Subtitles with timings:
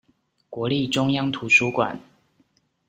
[0.49, 1.99] 國立中央圖書館